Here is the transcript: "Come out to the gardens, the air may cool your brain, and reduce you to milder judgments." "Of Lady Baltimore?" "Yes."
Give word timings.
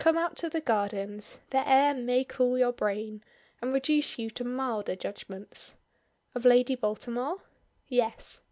"Come 0.00 0.16
out 0.18 0.34
to 0.38 0.50
the 0.50 0.60
gardens, 0.60 1.38
the 1.50 1.58
air 1.58 1.94
may 1.94 2.24
cool 2.24 2.58
your 2.58 2.72
brain, 2.72 3.22
and 3.62 3.72
reduce 3.72 4.18
you 4.18 4.28
to 4.30 4.42
milder 4.42 4.96
judgments." 4.96 5.76
"Of 6.34 6.44
Lady 6.44 6.74
Baltimore?" 6.74 7.42
"Yes." 7.86 8.42